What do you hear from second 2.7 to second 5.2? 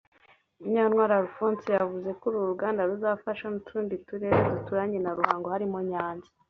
ruzafasha n’utundi turere duturanye na